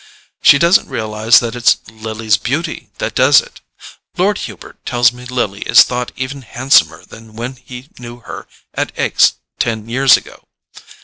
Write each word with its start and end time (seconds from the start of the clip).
She 0.41 0.57
doesn't 0.57 0.89
realize 0.89 1.39
that 1.41 1.55
it's 1.55 1.77
Lily's 1.87 2.35
beauty 2.35 2.89
that 2.97 3.13
does 3.13 3.39
it: 3.39 3.61
Lord 4.17 4.39
Hubert 4.39 4.83
tells 4.83 5.13
me 5.13 5.25
Lily 5.25 5.59
is 5.59 5.83
thought 5.83 6.11
even 6.15 6.41
handsomer 6.41 7.05
than 7.05 7.35
when 7.35 7.57
he 7.57 7.87
knew 7.99 8.21
her 8.21 8.47
at 8.73 8.91
Aix 8.97 9.33
ten 9.59 9.87
years 9.87 10.17
ago. 10.17 10.47